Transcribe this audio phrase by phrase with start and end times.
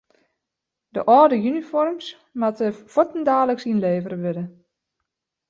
[0.95, 2.07] De âlde unifoarms
[2.39, 4.43] moatte fuortdaliks ynlevere wurde.